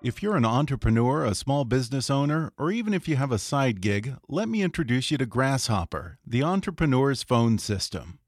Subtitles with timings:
[0.00, 3.80] If you're an entrepreneur, a small business owner, or even if you have a side
[3.80, 8.20] gig, let me introduce you to Grasshopper, the entrepreneur's phone system.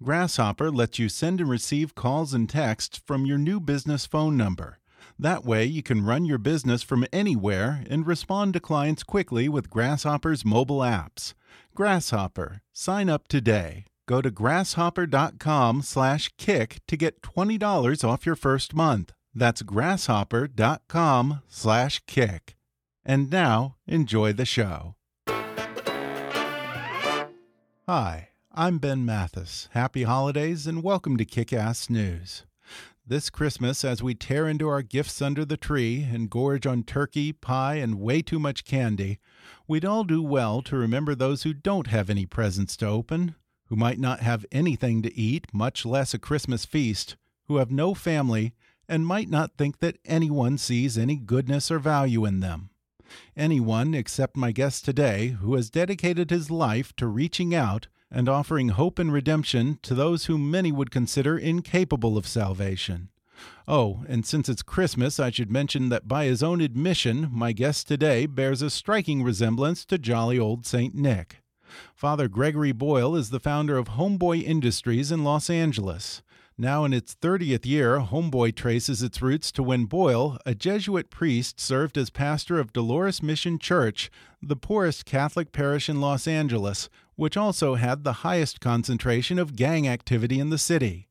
[0.00, 4.78] Grasshopper lets you send and receive calls and texts from your new business phone number.
[5.18, 9.68] That way, you can run your business from anywhere and respond to clients quickly with
[9.68, 11.34] Grasshopper's mobile apps.
[11.74, 13.86] Grasshopper, sign up today.
[14.06, 19.12] Go to grasshopper.com/kick to get $20 off your first month.
[19.38, 22.56] That's grasshopper.com slash kick.
[23.04, 24.94] And now, enjoy the show.
[27.86, 29.68] Hi, I'm Ben Mathis.
[29.72, 32.44] Happy holidays and welcome to Kick Ass News.
[33.06, 37.34] This Christmas, as we tear into our gifts under the tree and gorge on turkey,
[37.34, 39.18] pie, and way too much candy,
[39.68, 43.34] we'd all do well to remember those who don't have any presents to open,
[43.66, 47.16] who might not have anything to eat, much less a Christmas feast,
[47.48, 48.54] who have no family,
[48.88, 52.70] and might not think that anyone sees any goodness or value in them.
[53.36, 58.68] Anyone except my guest today who has dedicated his life to reaching out and offering
[58.68, 63.08] hope and redemption to those whom many would consider incapable of salvation.
[63.68, 67.88] Oh, and since it's Christmas, I should mention that by his own admission, my guest
[67.88, 70.94] today bears a striking resemblance to jolly old St.
[70.94, 71.38] Nick.
[71.94, 76.22] Father Gregory Boyle is the founder of Homeboy Industries in Los Angeles.
[76.58, 81.60] Now in its 30th year, Homeboy traces its roots to when Boyle, a Jesuit priest,
[81.60, 87.36] served as pastor of Dolores Mission Church, the poorest Catholic parish in Los Angeles, which
[87.36, 91.05] also had the highest concentration of gang activity in the city.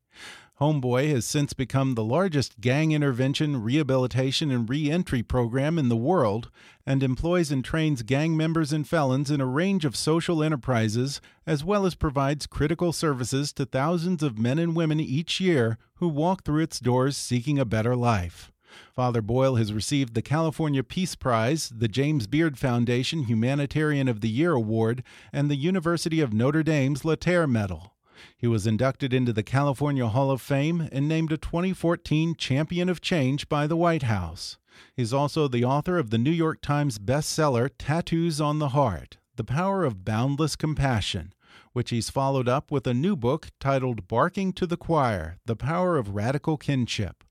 [0.62, 6.50] Homeboy has since become the largest gang intervention, rehabilitation, and reentry program in the world
[6.86, 11.66] and employs and trains gang members and felons in a range of social enterprises, as
[11.66, 16.46] well as provides critical services to thousands of men and women each year who walk
[16.46, 18.54] through its doors seeking a better life.
[18.96, 24.30] Father Boyle has received the California Peace Prize, the James Beard Foundation Humanitarian of the
[24.30, 27.95] Year Award, and the University of Notre Dame's Laetare Medal.
[28.38, 33.02] He was inducted into the California Hall of Fame and named a 2014 Champion of
[33.02, 34.58] Change by the White House.
[34.96, 39.44] He's also the author of the New York Times bestseller Tattoos on the Heart The
[39.44, 41.34] Power of Boundless Compassion,
[41.74, 45.98] which he's followed up with a new book titled Barking to the Choir The Power
[45.98, 47.24] of Radical Kinship.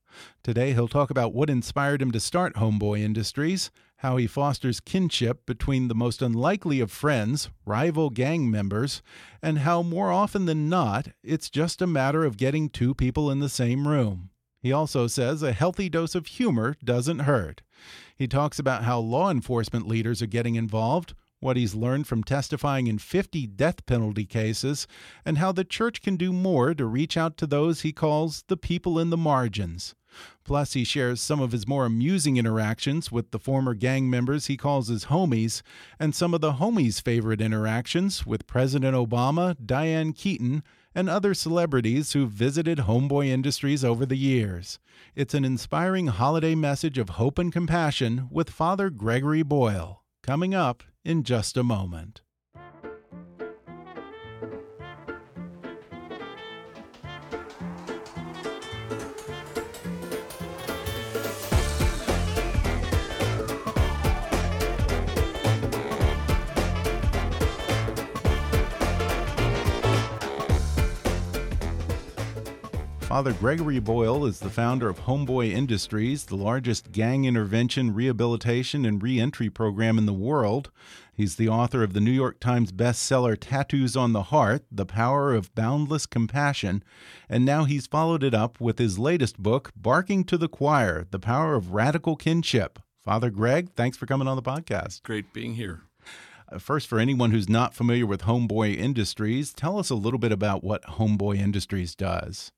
[0.43, 5.47] Today, he'll talk about what inspired him to start Homeboy Industries, how he fosters kinship
[5.47, 9.03] between the most unlikely of friends, rival gang members,
[9.43, 13.41] and how more often than not, it's just a matter of getting two people in
[13.41, 14.31] the same room.
[14.61, 17.63] He also says a healthy dose of humor doesn't hurt.
[18.17, 22.87] He talks about how law enforcement leaders are getting involved, what he's learned from testifying
[22.87, 24.87] in 50 death penalty cases,
[25.25, 28.57] and how the church can do more to reach out to those he calls the
[28.57, 29.95] people in the margins.
[30.45, 34.57] Plus, he shares some of his more amusing interactions with the former gang members he
[34.57, 35.63] calls his homies,
[35.99, 40.63] and some of the homies' favorite interactions with President Obama, Diane Keaton,
[40.95, 44.79] and other celebrities who've visited Homeboy Industries over the years.
[45.15, 50.83] It's an inspiring holiday message of hope and compassion with Father Gregory Boyle, coming up
[51.05, 52.23] in just a moment.
[73.15, 79.01] Father Gregory Boyle is the founder of Homeboy Industries, the largest gang intervention, rehabilitation, and
[79.01, 80.73] reentry program in the world.
[81.15, 85.33] He's the author of the New York Times bestseller Tattoos on the Heart The Power
[85.33, 86.83] of Boundless Compassion.
[87.29, 91.21] And now he's followed it up with his latest book, Barking to the Choir The
[91.21, 92.81] Power of Radical Kinship.
[93.05, 95.05] Father Greg, thanks for coming on the podcast.
[95.05, 95.83] Great being here.
[96.51, 100.33] Uh, first, for anyone who's not familiar with Homeboy Industries, tell us a little bit
[100.33, 102.51] about what Homeboy Industries does.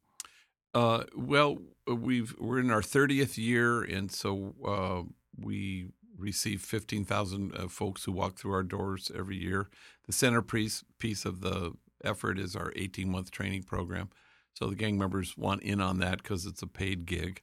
[0.76, 1.56] Uh, well,
[1.86, 5.10] we've we're in our 30th year, and so uh,
[5.42, 5.88] we
[6.18, 9.70] receive 15,000 uh, folks who walk through our doors every year.
[10.04, 11.72] The centerpiece piece of the
[12.04, 14.10] effort is our 18 month training program.
[14.52, 17.40] So the gang members want in on that because it's a paid gig.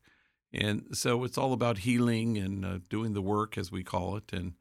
[0.53, 4.31] And so it's all about healing and uh, doing the work, as we call it.
[4.31, 4.53] And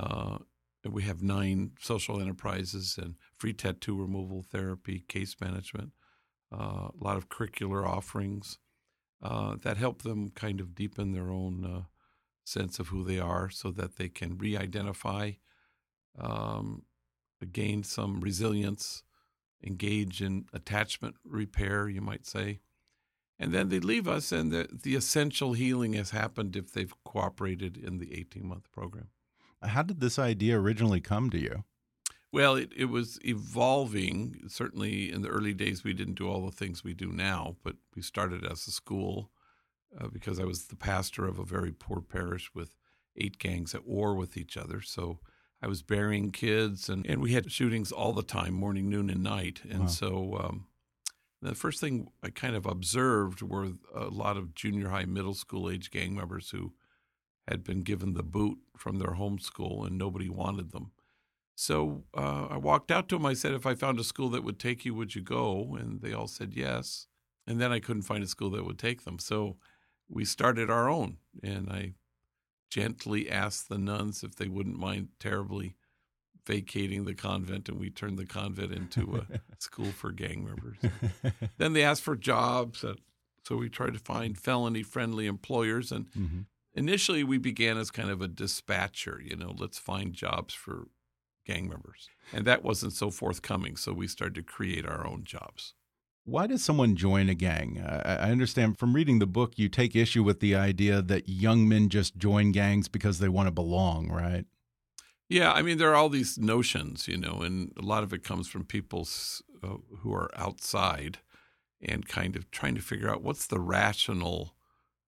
[0.00, 0.38] uh,
[0.84, 5.92] we have nine social enterprises and free tattoo removal therapy, case management,
[6.52, 8.58] uh, a lot of curricular offerings
[9.22, 11.82] uh, that help them kind of deepen their own uh,
[12.44, 15.32] sense of who they are so that they can re identify,
[16.18, 16.82] um,
[17.52, 19.02] gain some resilience,
[19.64, 22.60] engage in attachment repair, you might say.
[23.38, 27.78] And then they leave us, and the, the essential healing has happened if they've cooperated
[27.78, 29.08] in the 18 month program.
[29.62, 31.64] How did this idea originally come to you?
[32.32, 34.42] Well, it, it was evolving.
[34.48, 37.76] Certainly in the early days, we didn't do all the things we do now, but
[37.96, 39.30] we started as a school
[39.98, 42.76] uh, because I was the pastor of a very poor parish with
[43.16, 44.80] eight gangs at war with each other.
[44.80, 45.18] So
[45.62, 49.22] I was burying kids, and, and we had shootings all the time, morning, noon, and
[49.22, 49.60] night.
[49.68, 49.86] And wow.
[49.86, 50.66] so um,
[51.42, 55.68] the first thing I kind of observed were a lot of junior high, middle school
[55.68, 56.72] age gang members who
[57.48, 60.92] had been given the boot from their home school and nobody wanted them.
[61.60, 63.26] So uh, I walked out to them.
[63.26, 65.76] I said, if I found a school that would take you, would you go?
[65.78, 67.06] And they all said yes.
[67.46, 69.18] And then I couldn't find a school that would take them.
[69.18, 69.58] So
[70.08, 71.18] we started our own.
[71.42, 71.92] And I
[72.70, 75.76] gently asked the nuns if they wouldn't mind terribly
[76.46, 77.68] vacating the convent.
[77.68, 80.78] And we turned the convent into a school for gang members.
[81.58, 82.86] then they asked for jobs.
[83.44, 85.92] So we tried to find felony friendly employers.
[85.92, 86.40] And mm-hmm
[86.72, 90.86] initially we began as kind of a dispatcher, you know, let's find jobs for
[91.46, 92.08] gang members.
[92.32, 95.74] And that wasn't so forthcoming, so we started to create our own jobs.
[96.24, 97.82] Why does someone join a gang?
[97.82, 101.88] I understand from reading the book, you take issue with the idea that young men
[101.88, 104.44] just join gangs because they want to belong, right?
[105.28, 108.22] Yeah, I mean, there are all these notions, you know, and a lot of it
[108.22, 109.08] comes from people
[109.62, 111.18] uh, who are outside
[111.80, 114.54] and kind of trying to figure out what's the rational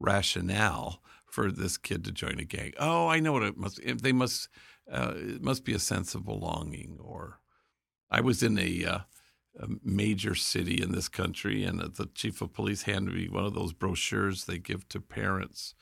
[0.01, 2.73] rationale for this kid to join a gang.
[2.79, 3.81] Oh, I know what it must.
[4.03, 4.49] They must.
[4.93, 6.99] Uh, it must be a sense of belonging.
[7.01, 7.41] Or
[8.11, 8.99] I was in a, uh,
[9.59, 13.55] a major city in this country, and the chief of police handed me one of
[13.55, 15.75] those brochures they give to parents.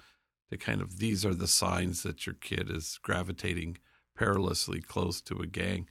[0.50, 3.78] To kind of these are the signs that your kid is gravitating
[4.16, 5.88] perilously close to a gang.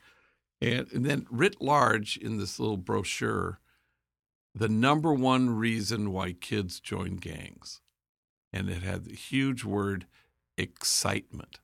[0.60, 3.58] And, and then writ large in this little brochure,
[4.54, 7.80] the number one reason why kids join gangs
[8.52, 10.06] and it had the huge word
[10.56, 11.60] excitement.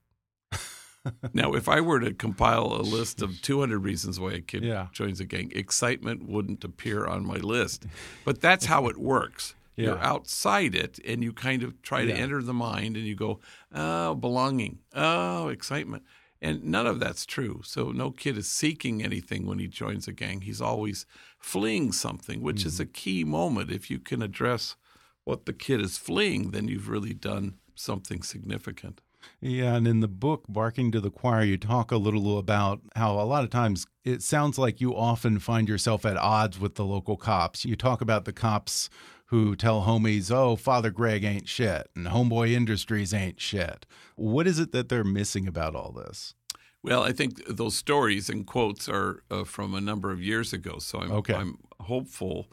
[1.32, 4.88] now, if I were to compile a list of 200 reasons why a kid yeah.
[4.92, 7.86] joins a gang, excitement wouldn't appear on my list.
[8.24, 9.54] But that's how it works.
[9.76, 9.88] Yeah.
[9.88, 12.14] You're outside it and you kind of try yeah.
[12.14, 13.40] to enter the mind and you go,
[13.74, 16.02] oh, belonging, oh, excitement.
[16.40, 17.60] And none of that's true.
[17.62, 20.40] So no kid is seeking anything when he joins a gang.
[20.40, 21.04] He's always
[21.38, 22.68] fleeing something, which mm-hmm.
[22.68, 23.70] is a key moment.
[23.70, 24.76] If you can address
[25.24, 29.02] what the kid is fleeing, then you've really done something significant.
[29.40, 33.20] Yeah, and in the book, Barking to the Choir, you talk a little about how
[33.20, 36.84] a lot of times it sounds like you often find yourself at odds with the
[36.84, 37.64] local cops.
[37.64, 38.88] You talk about the cops
[39.26, 43.84] who tell homies, oh, Father Greg ain't shit, and Homeboy Industries ain't shit.
[44.14, 46.34] What is it that they're missing about all this?
[46.82, 50.78] Well, I think those stories and quotes are uh, from a number of years ago.
[50.78, 51.34] So I'm, okay.
[51.34, 52.46] I'm hopeful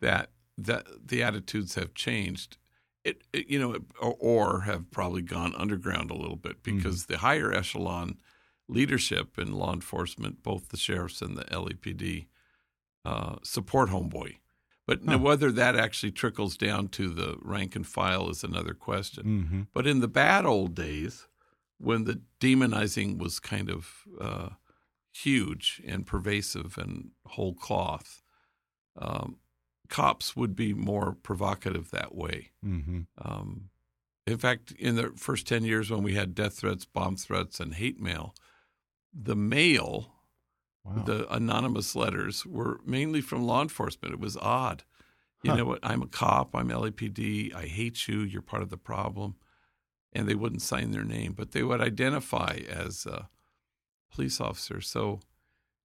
[0.00, 2.58] that that the attitudes have changed.
[3.04, 6.76] It, it you know, or, or, have probably gone underground a little bit mm-hmm.
[6.76, 7.12] because mm-hmm.
[7.12, 8.18] the higher echelon
[8.68, 12.26] leadership in law enforcement, both the sheriffs and the LAPD,
[13.04, 14.36] uh, support Homeboy.
[14.86, 15.18] But huh.
[15.18, 19.24] whether that actually trickles down to the rank and file is another question.
[19.24, 19.60] Mm-hmm.
[19.72, 21.28] But in the bad old days,
[21.78, 24.48] when the demonizing was kind of uh,
[25.12, 28.22] huge and pervasive and whole cloth,
[28.96, 29.36] um,
[29.90, 32.50] cops would be more provocative that way.
[32.64, 33.00] Mm-hmm.
[33.18, 33.68] Um,
[34.26, 37.74] in fact, in the first 10 years when we had death threats, bomb threats, and
[37.74, 38.34] hate mail,
[39.12, 40.12] the mail,
[40.84, 41.02] wow.
[41.02, 44.14] the anonymous letters, were mainly from law enforcement.
[44.14, 44.84] It was odd.
[45.42, 45.56] You huh.
[45.56, 45.80] know what?
[45.82, 46.54] I'm a cop.
[46.54, 47.54] I'm LAPD.
[47.54, 48.20] I hate you.
[48.20, 49.36] You're part of the problem.
[50.12, 53.24] And they wouldn't sign their name, but they would identify as uh,
[54.12, 54.80] police officer.
[54.80, 55.20] So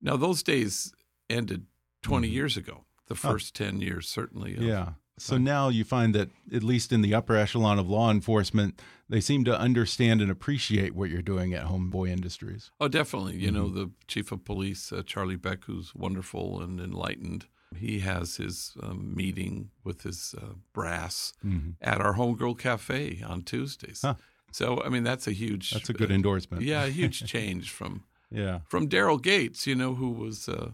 [0.01, 0.93] now those days
[1.29, 1.65] ended
[2.01, 2.33] 20 Mm-hmm.
[2.35, 2.85] years ago.
[3.07, 4.55] The first 10 years, certainly.
[4.59, 4.93] Yeah.
[5.17, 9.21] So now you find that, at least in the upper echelon of law enforcement, they
[9.21, 12.71] seem to understand and appreciate what you're doing at Homeboy Industries.
[12.81, 13.37] Oh, definitely.
[13.37, 13.75] You know, Mm-hmm.
[13.77, 17.45] the chief of police, uh, Charlie Beck, who's wonderful and enlightened.
[17.77, 21.33] He has his um, meeting with his uh, brass
[21.81, 24.01] at our Homegirl Cafe on Tuesdays.
[24.01, 24.15] Huh.
[24.51, 25.71] So, I mean, that's a huge.
[25.71, 26.63] That's a good uh, endorsement.
[26.63, 28.59] Yeah, a huge change from Yeah.
[28.69, 29.67] from Daryl Gates.
[29.67, 30.71] You know, who was, uh,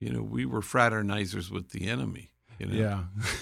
[0.00, 2.30] you know, we were fraternizers with the enemy.
[2.58, 2.74] You know,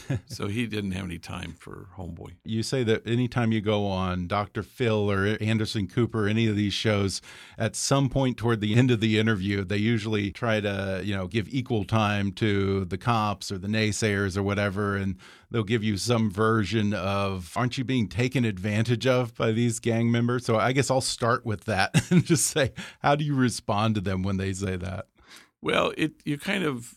[0.08, 0.16] Yeah.
[0.26, 2.32] so he didn't have any time for Homeboy.
[2.44, 4.64] you say that anytime you go on Dr.
[4.64, 7.20] Phil or Anderson Cooper, any of these shows,
[7.56, 11.28] at some point toward the end of the interview, they usually try to, you know,
[11.28, 15.16] give equal time to the cops or the naysayers or whatever, and
[15.48, 20.10] they'll give you some version of, aren't you being taken advantage of by these gang
[20.10, 20.44] members?
[20.44, 24.00] So I guess I'll start with that and just say, how do you respond to
[24.00, 25.06] them when they say that?
[25.64, 26.94] Well, it you kind of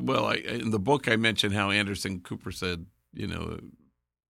[0.00, 3.58] well, I, in the book I mentioned how Anderson Cooper said, you know,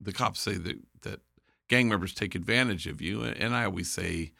[0.01, 1.21] the cops say that that
[1.69, 4.33] gang members take advantage of you, and I always say,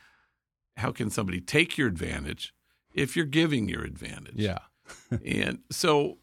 [0.79, 2.55] how can somebody take your advantage
[2.95, 4.37] if you're giving your advantage?
[4.37, 4.61] Yeah.
[5.25, 6.17] and so,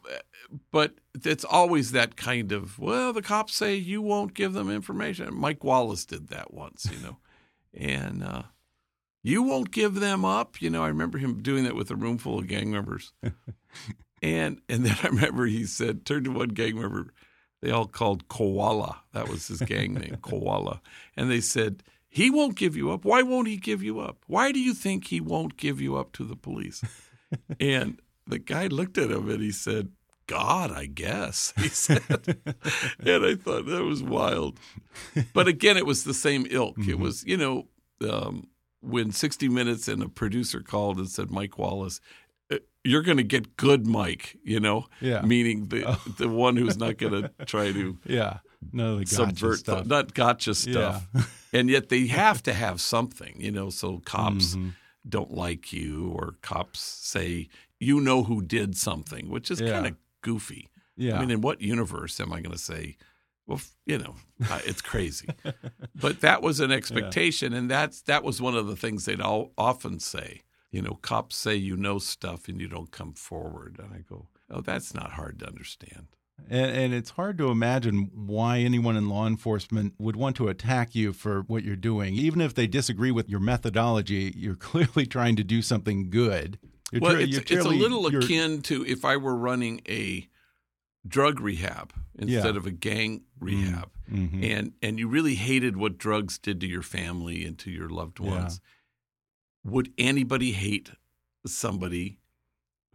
[0.71, 5.35] but it's always that kind of well, the cops say you won't give them information.
[5.35, 7.17] Mike Wallace did that once, you know,
[7.75, 8.23] and.
[8.23, 8.41] uh
[9.25, 10.61] you won't give them up.
[10.61, 13.11] You know, I remember him doing that with a room full of gang members.
[14.21, 17.07] and and then I remember he said, turned to one gang member,
[17.61, 19.01] they all called Koala.
[19.13, 20.79] That was his gang name, Koala.
[21.17, 23.03] And they said, he won't give you up.
[23.03, 24.23] Why won't he give you up?
[24.27, 26.83] Why do you think he won't give you up to the police?
[27.59, 29.89] and the guy looked at him and he said,
[30.27, 32.01] God, I guess, he said.
[32.99, 34.59] and I thought that was wild.
[35.33, 36.77] But again, it was the same ilk.
[36.87, 37.67] It was, you know,
[38.07, 38.47] um,
[38.85, 41.99] when 60 Minutes and a producer called and said, Mike Wallace,
[42.51, 45.21] uh, you're going to get good Mike, you know, Yeah.
[45.21, 48.39] meaning the the one who's not going to try to Yeah.
[48.71, 49.85] No, the gotcha subvert, stuff.
[49.85, 51.07] not gotcha stuff.
[51.53, 53.69] and yet they have to have something, you know.
[53.69, 54.69] So cops Mm-hmm.
[55.07, 57.47] don't like you, or cops say
[57.79, 59.71] you know who did something, which is Yeah.
[59.71, 60.69] kind of goofy.
[60.97, 61.17] Yeah.
[61.17, 62.97] I mean, in what universe am I going to say?
[63.47, 64.15] Well, you know,
[64.65, 65.27] it's crazy.
[65.95, 69.51] but that was an expectation, and that's that was one of the things they'd all
[69.57, 70.41] often say.
[70.71, 74.27] You know, cops say you know stuff and you don't come forward, and I go,
[74.49, 76.07] "Oh, that's not hard to understand."
[76.49, 80.93] And, and it's hard to imagine why anyone in law enforcement would want to attack
[80.93, 82.15] you for what you're doing.
[82.15, 86.59] Even if they disagree with your methodology, you're clearly trying to do something good.
[86.91, 90.27] You're well, it's, you're it's a little akin to if I were running a
[91.07, 92.41] drug rehab instead Yeah.
[92.49, 92.57] Mm-hmm.
[92.57, 97.45] of a gang rehab, and and you really hated what drugs did to your family
[97.45, 98.29] and to your loved Yeah.
[98.31, 98.61] ones.
[99.63, 100.91] Would anybody hate
[101.45, 102.19] somebody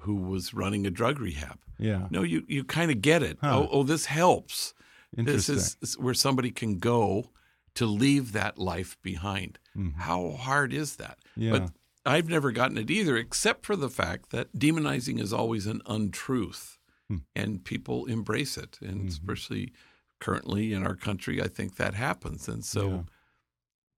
[0.00, 1.59] who was running a drug rehab?
[1.79, 2.07] Yeah.
[2.11, 3.38] No, you you kind of get it.
[3.40, 3.61] Huh.
[3.61, 4.75] Oh, oh, this helps.
[5.17, 7.31] This is is where somebody can go
[7.75, 9.59] to leave that life behind.
[9.97, 11.19] How hard is that?
[11.31, 11.43] Mm-hmm.
[11.43, 11.50] Yeah.
[11.52, 11.71] But
[12.05, 16.79] I've never gotten it either, except for the fact that demonizing is always an untruth,
[17.11, 17.17] Hmm.
[17.35, 19.09] and people embrace it, and Mm-hmm.
[19.09, 19.73] especially
[20.21, 22.49] currently in our country, I think that happens.
[22.49, 23.02] And so, Yeah.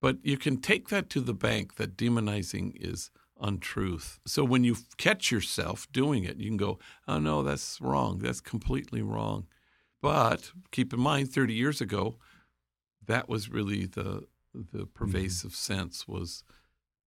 [0.00, 4.18] but you can take that to the bank that demonizing is untruth.
[4.24, 8.18] So when you catch yourself doing it, you can go, "Oh no, that's wrong.
[8.20, 9.46] That's completely wrong."
[10.00, 12.18] But keep in mind, 30 years ago,
[13.04, 16.44] that was really the the pervasive sense was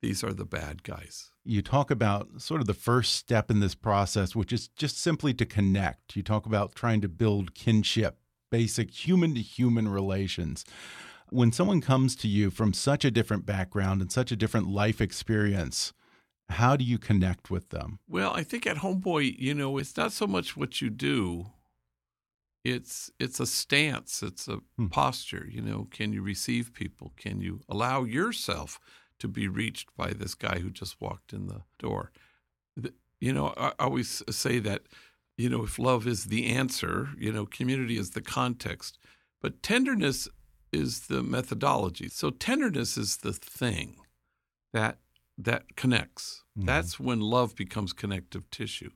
[0.02, 1.32] these are the bad guys.
[1.46, 5.34] You talk about sort of the first step in this process, which is just simply
[5.36, 6.16] to connect.
[6.16, 8.18] You talk about trying to build kinship,
[8.50, 10.66] basic human to human relations.
[11.30, 15.02] When someone comes to you from such a different background and such a different life
[15.02, 15.94] experience,
[16.50, 18.00] how do you connect with them?
[18.08, 21.52] Well, I think at Homeboy, you know, it's not so much what you do.
[22.64, 24.88] It's it's a stance, it's a Hmm.
[24.88, 27.14] posture, you know, can you receive people?
[27.16, 28.80] Can you allow yourself
[29.20, 32.12] to be reached by this guy who just walked in the door?
[33.20, 34.84] You know, I always say that,
[35.38, 38.98] you know, if love is the answer, you know, community is the context,
[39.42, 40.28] but tenderness
[40.72, 42.10] is the methodology.
[42.10, 43.98] So tenderness is the thing
[44.74, 44.98] that
[45.38, 46.44] that connects.
[46.58, 46.68] Mm-hmm.
[46.68, 48.92] That's when love becomes connective tissue.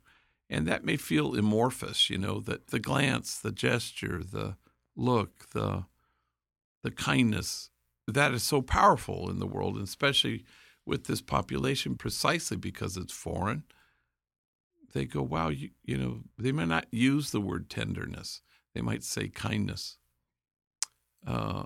[0.50, 4.58] And that may feel amorphous, you know, that the glance, the gesture, the
[4.96, 5.86] look, the
[6.82, 7.70] the kindness,
[8.14, 10.46] that is so powerful in the world, and especially
[10.86, 13.64] with this population precisely because it's foreign.
[14.94, 18.42] They go, wow, you, you know, they may not use the word tenderness.
[18.74, 19.98] They might say kindness.
[21.26, 21.64] Uh,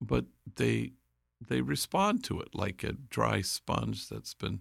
[0.00, 0.26] but
[0.56, 0.92] they
[1.40, 4.60] they respond to it like a dry sponge that's been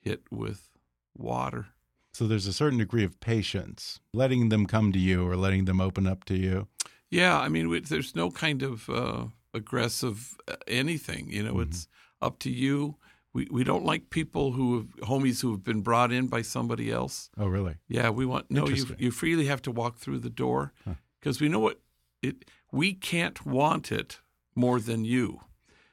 [0.00, 0.68] hit with
[1.16, 1.68] water.
[2.12, 5.80] So there's a certain degree of patience, letting them come to you or letting them
[5.80, 6.68] open up to you.
[7.10, 9.26] Yeah, I mean, there's no kind of uh,
[9.58, 11.32] aggressive uh, anything.
[11.32, 11.68] You know, mm -hmm.
[11.68, 11.88] it's
[12.20, 12.96] up to you.
[13.32, 16.90] We we don't like people who have homies who have been brought in by somebody
[16.90, 17.30] else.
[17.36, 17.74] Oh, really?
[17.86, 18.68] Yeah, we want no.
[18.68, 20.72] You you freely have to walk through the door
[21.20, 21.44] because huh.
[21.44, 21.80] we know what
[22.20, 22.50] it.
[22.70, 24.22] We can't want it
[24.54, 25.40] more than you.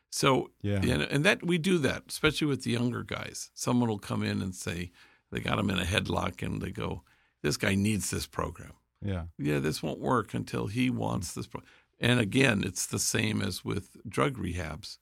[0.10, 3.52] So yeah, and, and that we do that, especially with the younger guys.
[3.54, 4.92] Someone will come in and say
[5.30, 7.04] they got him in a headlock, and they go,
[7.42, 11.48] "This guy needs this program." Yeah, yeah, this won't work until he wants this.
[11.48, 11.64] Pro-.
[12.00, 14.98] And again, it's the same as with drug rehabs.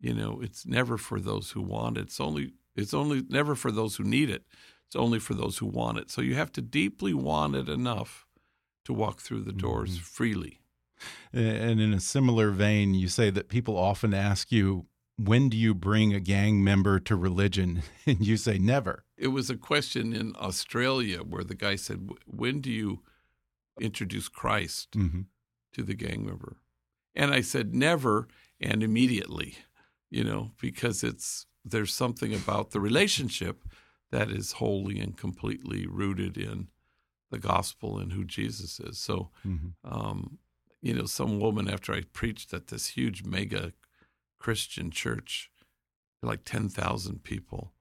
[0.00, 2.02] You know, it's never for those who want it.
[2.02, 4.44] It's only it's only never for those who need it.
[4.86, 6.10] It's only for those who want it.
[6.10, 8.26] So you have to deeply want it enough
[8.84, 10.02] to walk through the doors mm-hmm.
[10.02, 10.60] freely.
[11.32, 15.74] And in a similar vein, you say that people often ask you, when do you
[15.74, 17.82] bring a gang member to religion?
[18.06, 19.04] And you say never.
[19.18, 23.00] It was a question in Australia where the guy said, when do you
[23.78, 25.24] introduce Christ mm -hmm.
[25.72, 26.56] To the gang member?
[27.14, 28.28] And I said, never
[28.60, 29.56] and immediately,
[30.10, 33.64] you know, because it's there's something about the relationship
[34.10, 36.68] that is wholly and completely rooted in
[37.30, 38.98] the gospel and who Jesus is.
[38.98, 39.94] So, mm -hmm.
[39.94, 40.38] um,
[40.80, 43.72] you know, some woman after I preached at this huge mega
[44.38, 45.50] Christian church,
[46.22, 47.72] like 10,000 people.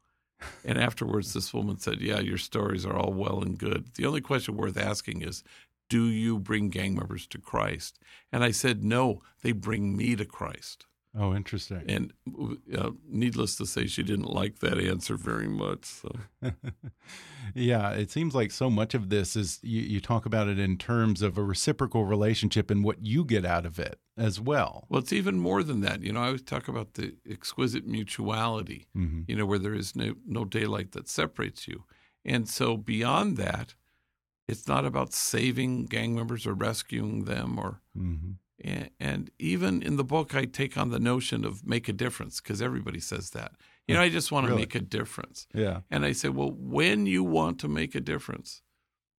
[0.63, 3.95] And afterwards, this woman said, Yeah, your stories are all well and good.
[3.95, 5.43] The only question worth asking is,
[5.89, 7.99] Do you bring gang members to Christ?
[8.31, 10.85] And I said, No, they bring me to Christ.
[11.19, 11.83] Oh, interesting.
[11.87, 12.13] And
[12.77, 15.85] uh, needless to say, she didn't like that answer very much.
[15.85, 16.11] So,
[17.55, 20.77] yeah, it seems like so much of this is you, you, talk about it in
[20.77, 24.85] terms of a reciprocal relationship and what you get out of it as well.
[24.89, 26.03] Well, it's even more than that.
[26.03, 28.87] You know, I always talk about the exquisite mutuality.
[28.95, 29.23] Mm -hmm.
[29.27, 31.85] You know, where there is no no daylight that separates you,
[32.25, 33.75] and so beyond that,
[34.47, 37.81] it's not about saving gang members or rescuing them or.
[37.95, 38.35] Mm -hmm
[38.99, 42.61] and even in the book, I take on the notion of make a difference because
[42.61, 43.53] everybody says that.
[43.87, 44.63] You know, I just want to really?
[44.63, 45.47] make a difference.
[45.53, 45.81] Yeah.
[45.89, 48.61] And I say, well, when you want to make a difference,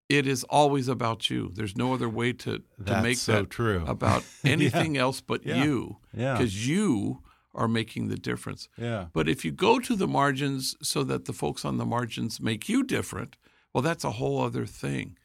[0.10, 1.52] it is always about you.
[1.54, 3.84] There's no other way to, to That's make so that true.
[3.88, 5.02] about anything yeah.
[5.02, 5.64] else but yeah.
[5.64, 5.98] you.
[6.14, 6.34] Yeah.
[6.34, 7.24] Because you
[7.54, 8.68] are making the difference.
[8.78, 9.06] Yeah.
[9.14, 12.68] But if you go to the margins so that the folks on the margins make
[12.68, 13.38] you different,
[13.74, 15.18] well, that's a whole other thing.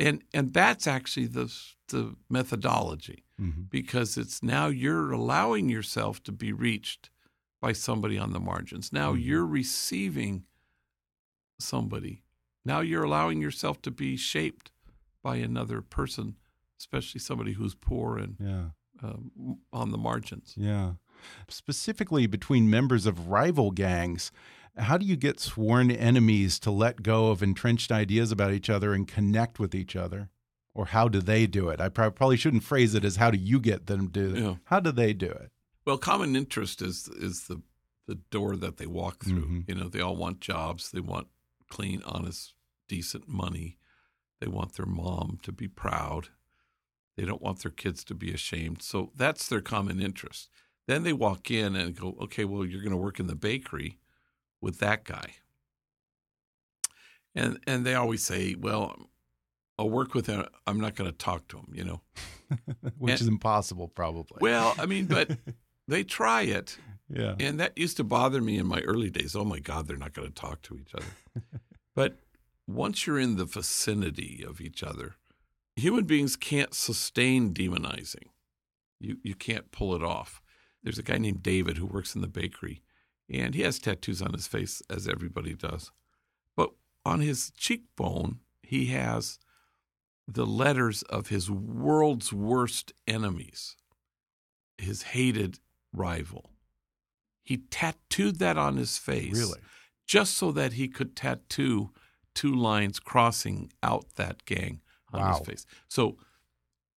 [0.00, 1.52] And and that's actually the
[1.88, 3.62] the methodology mm-hmm.
[3.70, 7.10] because it's now you're allowing yourself to be reached
[7.60, 8.92] by somebody on the margins.
[8.92, 9.22] Now mm-hmm.
[9.22, 10.44] you're receiving
[11.58, 12.22] somebody.
[12.64, 14.70] Now you're allowing yourself to be shaped
[15.22, 16.36] by another person,
[16.78, 18.64] especially somebody who's poor and yeah.
[19.02, 20.54] um, on the margins.
[20.56, 20.92] Yeah.
[21.48, 24.30] Specifically between members of rival gangs,
[24.78, 28.94] how do you get sworn enemies to let go of entrenched ideas about each other
[28.94, 30.30] and connect with each other?
[30.78, 31.80] or how do they do it?
[31.80, 34.40] I probably shouldn't phrase it as how do you get them to do it.
[34.40, 34.54] Yeah.
[34.66, 35.50] How do they do it?
[35.84, 37.62] Well, common interest is is the
[38.06, 39.44] the door that they walk through.
[39.44, 39.68] Mm -hmm.
[39.68, 40.90] You know, they all want jobs.
[40.90, 41.26] They want
[41.68, 42.54] clean, honest,
[42.86, 43.78] decent money.
[44.38, 46.30] They want their mom to be proud.
[47.16, 48.82] They don't want their kids to be ashamed.
[48.82, 50.50] So that's their common interest.
[50.86, 53.98] Then they walk in and go, okay, well, you're going to work in the bakery
[54.60, 55.34] with that guy.
[57.34, 58.96] And and they always say, well,
[59.78, 60.44] I'll work with him.
[60.66, 62.00] I'm not going to talk to him, you know.
[62.98, 64.38] Which and, is impossible, probably.
[64.40, 65.30] Well, I mean, but
[65.88, 66.76] they try it.
[67.08, 67.36] Yeah.
[67.38, 69.36] And that used to bother me in my early days.
[69.36, 71.40] Oh my God, they're not going to talk to each other.
[71.94, 72.18] but
[72.66, 75.14] once you're in the vicinity of each other,
[75.76, 78.28] human beings can't sustain demonizing.
[79.00, 80.42] You you can't pull it off.
[80.82, 82.82] There's a guy named David who works in the bakery,
[83.30, 85.90] and he has tattoos on his face, as everybody does.
[86.56, 86.70] But
[87.04, 89.38] on his cheekbone, he has
[90.26, 93.76] the letters of his world's worst enemies,
[94.76, 95.58] his hated
[95.92, 96.50] rival.
[97.42, 99.38] He tattooed that on his face.
[99.38, 99.60] Really?
[100.06, 101.90] Just so that he could tattoo
[102.34, 104.80] two lines crossing out that gang
[105.12, 105.38] on wow.
[105.38, 105.66] his face.
[105.88, 106.18] So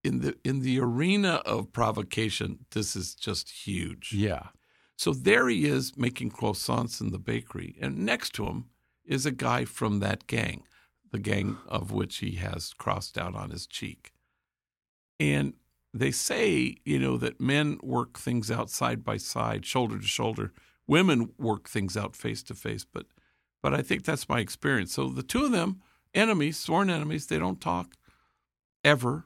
[0.03, 4.13] in the in the arena of provocation, this is just huge.
[4.13, 4.47] Yeah.
[5.01, 8.65] So there he is making croissants in the bakery, and next to him
[9.03, 10.61] is a guy from that gang
[11.11, 14.13] the gang of which he has crossed out on his cheek.
[15.19, 15.55] And
[15.91, 20.53] they say, you know, that men work things out side by side, shoulder to shoulder.
[20.85, 23.07] Women work things out face to face, but
[23.63, 24.93] but I think that's my experience.
[24.93, 25.81] So the two of them,
[26.13, 27.95] enemies, sworn enemies, they don't talk
[28.83, 29.25] ever,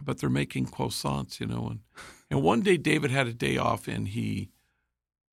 [0.00, 1.66] but they're making croissants, you know.
[1.66, 1.80] And
[2.32, 4.48] and one day David had a day off and he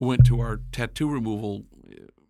[0.02, 1.64] went to our tattoo removal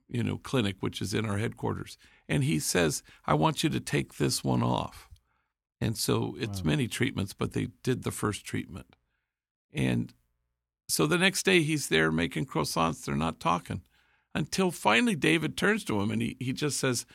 [0.07, 1.97] you know, clinic, which is in our headquarters.
[2.27, 5.09] And he says, I want you to take this one off.
[5.81, 6.69] And so it's wow.
[6.69, 8.95] many treatments, but they did the first treatment.
[9.73, 10.13] And
[10.87, 13.03] so the next day he's there making croissants.
[13.03, 13.81] They're not talking
[14.35, 17.07] until finally David turns to him and he, he just says,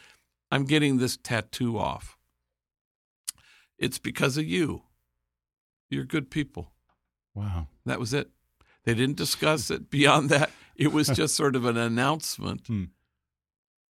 [0.51, 2.19] I'm getting this tattoo off.
[3.79, 4.83] It's because of you.
[5.89, 6.74] You're good people.
[7.35, 7.69] Wow.
[7.85, 8.31] That was it.
[8.85, 10.51] They didn't discuss it beyond that.
[10.77, 12.67] It was just sort of an announcement.
[12.67, 12.85] Hmm.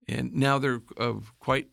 [0.07, 1.67] And now they're uh, quite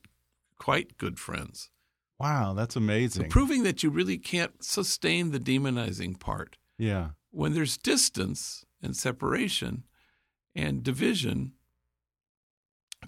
[0.59, 1.70] quite good friends.
[2.18, 3.24] Wow, that's amazing.
[3.24, 6.57] So proving that you really can't sustain the demonizing part.
[6.79, 7.11] Yeah.
[7.31, 9.85] When there's distance and separation
[10.55, 11.52] and division,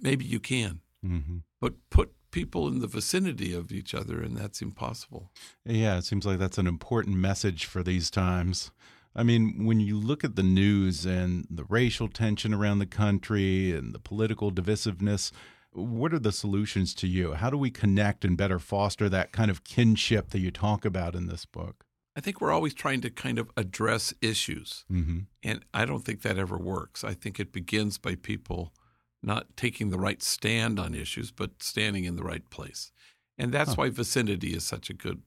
[0.01, 0.81] maybe you can.
[1.05, 1.39] Mm-hmm.
[1.61, 5.31] But put people in the vicinity of each other, and that's impossible.
[5.65, 8.71] Yeah, it seems like that's an important message for these times.
[9.15, 13.73] I mean, when you look at the news and the racial tension around the country
[13.73, 15.33] and the political divisiveness,
[15.73, 17.35] what are the solutions to you?
[17.35, 21.15] How do we connect and better foster that kind of kinship that you talk about
[21.15, 21.85] in this book?
[22.17, 24.85] I think we're always trying to kind of address issues.
[24.91, 25.51] Mm -hmm.
[25.51, 27.05] And I don't think that ever works.
[27.05, 28.73] I think it begins by people
[29.23, 32.93] not taking the right stand on issues, but standing in the right place.
[33.37, 33.77] And that's huh.
[33.77, 35.23] why vicinity is such a good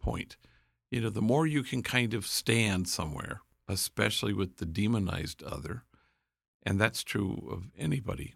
[0.00, 0.36] point.
[0.90, 5.84] You know, the more you can kind of stand somewhere, especially with the demonized other,
[6.62, 8.34] and that's true of anybody,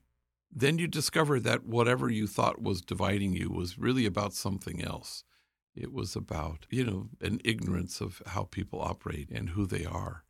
[0.54, 5.24] then you discover that whatever you thought was dividing you was really about something else.
[5.74, 10.24] It was about, you know, an ignorance of how people operate and who they are.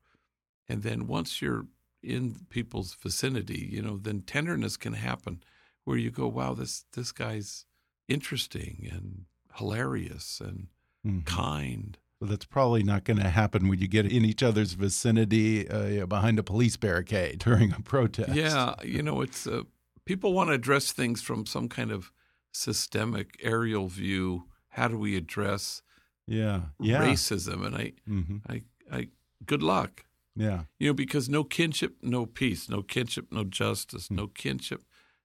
[0.68, 1.66] And then once you're
[2.02, 5.42] in people's vicinity, you know, then tenderness can happen
[5.84, 7.64] where you go, wow, this this guy's
[8.08, 9.24] interesting and
[9.56, 10.68] hilarious and
[11.06, 11.20] mm-hmm.
[11.20, 11.98] kind.
[12.20, 16.06] Well, that's probably not going to happen when you get in each other's vicinity uh,
[16.06, 18.34] behind a police barricade during a protest.
[18.34, 19.62] Yeah, you know, it's uh,
[20.04, 22.12] people want to address things from some kind of
[22.52, 25.82] systemic aerial view how do we address
[26.26, 27.02] yeah, yeah.
[27.02, 27.66] racism?
[27.66, 28.36] And I, mm-hmm.
[28.48, 29.08] I, I,
[29.44, 30.04] good luck.
[30.34, 34.16] Yeah, you know, because no kinship, no peace, no kinship, no justice, mm-hmm.
[34.16, 34.82] no kinship,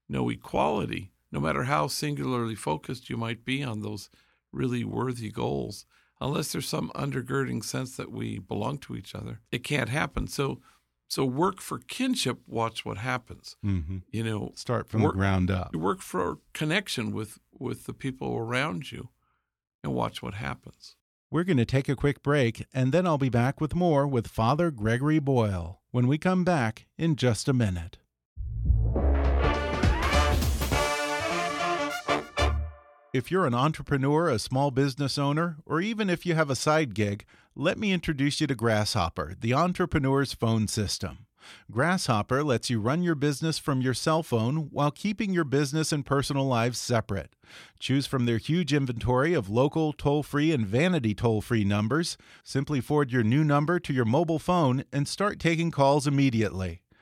[0.08, 1.12] no equality.
[1.30, 4.08] No matter how singularly focused you might be on those
[4.50, 5.84] really worthy goals,
[6.20, 10.26] unless there's some undergirding sense that we belong to each other, it can't happen.
[10.26, 10.60] So
[11.08, 12.38] so work for kinship.
[12.46, 13.56] Watch what happens.
[13.64, 13.98] Mm-hmm.
[14.10, 15.74] You know, start from work, the ground up.
[15.74, 19.08] Work for connection with with the people around you,
[19.82, 20.96] and watch what happens.
[21.30, 24.28] We're going to take a quick break, and then I'll be back with more with
[24.28, 27.98] Father Gregory Boyle when we come back in just a minute.
[33.12, 36.94] If you're an entrepreneur, a small business owner, or even if you have a side
[36.94, 41.26] gig, let me introduce you to Grasshopper, the entrepreneur's phone system.
[41.70, 46.04] Grasshopper lets you run your business from your cell phone while keeping your business and
[46.04, 47.34] personal lives separate.
[47.78, 52.16] Choose from their huge inventory of local, toll free, and vanity toll free numbers.
[52.44, 56.82] Simply forward your new number to your mobile phone and start taking calls immediately.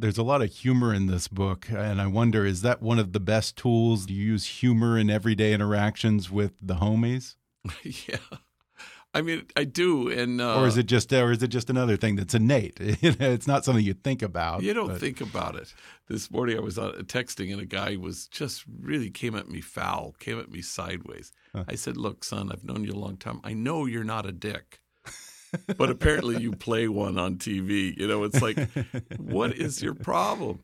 [0.00, 3.12] there's a lot of humor in this book, and I wonder is that one of
[3.12, 4.06] the best tools?
[4.06, 7.36] Do you use humor in everyday interactions with the homies?
[7.82, 8.18] yeah.
[9.14, 11.96] I mean, I do, and uh, or is it just, or is it just another
[11.96, 12.76] thing that's innate?
[12.78, 14.62] it's not something you think about.
[14.62, 15.00] You don't but.
[15.00, 15.72] think about it.
[16.08, 19.62] This morning, I was uh, texting, and a guy was just really came at me
[19.62, 21.32] foul, came at me sideways.
[21.54, 21.64] Huh.
[21.66, 23.40] I said, "Look, son, I've known you a long time.
[23.42, 24.80] I know you're not a dick
[25.76, 27.96] but apparently you play one on TV.
[27.96, 28.58] You know, it's like,
[29.16, 30.60] what is your problem?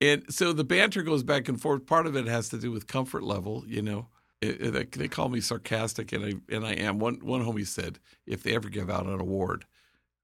[0.00, 1.86] And so the banter goes back and forth.
[1.86, 3.64] Part of it has to do with comfort level.
[3.66, 4.08] You know,
[4.42, 6.98] it, it, they call me sarcastic, and I and I am.
[6.98, 9.64] One one homie said if they ever give out an award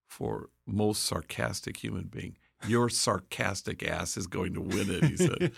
[0.07, 5.05] for most sarcastic human being, your sarcastic ass is going to win it.
[5.05, 5.53] He said,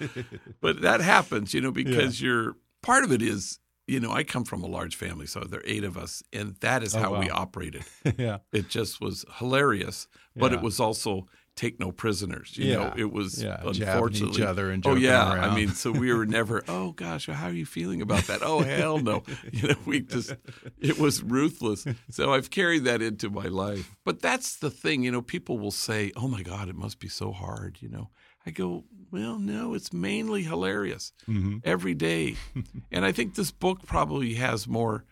[0.61, 2.29] but that happens, you know, because yeah.
[2.29, 5.61] you're part of it is you know, I come from a large family, so there
[5.61, 7.85] are eight of us, and that is Oh, how we operated.
[8.18, 8.38] yeah.
[8.53, 10.59] It just was hilarious, but Yeah.
[10.59, 12.57] it was also take no prisoners.
[12.57, 13.03] You know, Yeah.
[13.05, 16.27] it was Yeah, jabbing each unfortunately other and oh yeah, I mean, so we were
[16.40, 16.64] never.
[16.66, 18.40] Oh gosh, how are you feeling about that?
[18.42, 20.35] Oh hell no, you know, we just
[20.81, 21.85] it was ruthless.
[22.11, 23.94] So I've carried that into my life.
[24.05, 25.23] But that's the thing, you know.
[25.23, 28.11] People will say, "Oh my God, it must be so hard," you know.
[28.46, 32.37] I go, well, no, it's mainly hilarious hmm every day.
[32.92, 35.04] and I think this book probably has more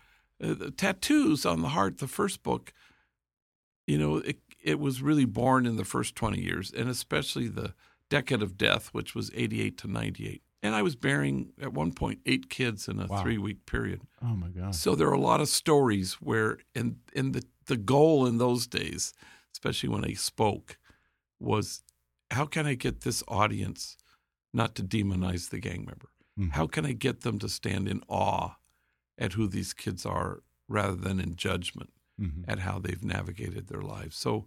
[0.43, 1.99] uh, tattoos on the heart.
[1.99, 2.73] The first book,
[3.87, 7.75] you know, it, it was really born in the first 20 years, and especially the
[8.11, 10.43] decade of death, which was 88 to 98.
[10.63, 13.23] And I was burying at one point eight kids in a Wow.
[13.23, 14.03] three week period.
[14.23, 14.75] Oh my God.
[14.75, 18.67] So there are a lot of stories where, and and the the goal in those
[18.69, 19.13] days,
[19.53, 20.79] especially when I spoke,
[21.41, 21.83] was
[22.33, 23.97] how can I get this audience
[24.53, 26.09] not to demonize the gang member?
[26.39, 26.51] Mhm.
[26.53, 28.57] How can I get them to stand in awe
[29.19, 32.45] at who these kids are, rather than in judgment Mhm.
[32.49, 34.17] at how they've navigated their lives?
[34.17, 34.47] So,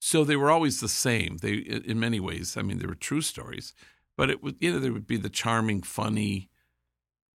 [0.00, 1.38] so they were always the same.
[1.38, 3.74] They, in many ways, I mean, they were true stories,
[4.16, 6.50] but it would, you know, there would be the charming, funny.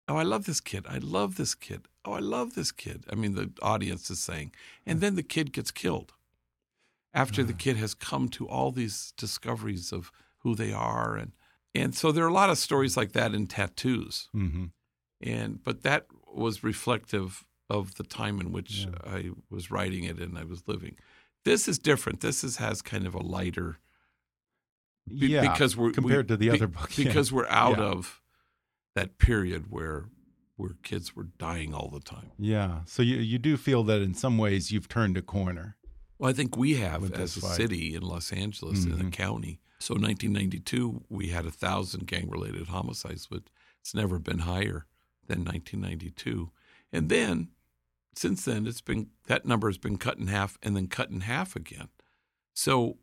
[0.09, 0.87] Oh, I love this kid.
[0.87, 1.89] I love this kid.
[2.05, 3.05] Oh, I love this kid.
[3.11, 4.53] I mean, the audience is saying,
[4.85, 6.13] and then the kid gets killed
[7.15, 11.33] after the kid has come to all these discoveries of who they are, and
[11.75, 14.71] and so there are a lot of stories like that in tattoos, Mhm.
[15.21, 18.95] and but that was reflective of the time in which Yeah.
[19.05, 20.97] I was writing it and I was living.
[21.45, 22.21] This is different.
[22.21, 23.79] This is has kind of a lighter
[25.09, 25.51] be- yeah.
[25.53, 26.97] because we're compared we- to the be- other book.
[26.99, 27.05] yeah.
[27.07, 27.85] because we're out Yeah.
[27.85, 28.21] of
[28.95, 30.09] that period where
[30.57, 32.31] where kids were dying all the time.
[32.39, 32.85] Yeah.
[32.85, 35.77] So you you do feel that in some ways you've turned a corner.
[36.19, 37.57] Well, I think we have as a fight.
[37.57, 39.13] city in Los Angeles a Mhm.
[39.13, 39.61] county.
[39.79, 43.43] So 1992 we had a thousand gang related homicides, but
[43.81, 44.87] it's never been higher
[45.27, 46.51] than 1992.
[46.93, 47.51] And then
[48.15, 51.23] since then it's been that number has been cut in half and then cut in
[51.23, 51.89] half again.
[52.55, 52.99] So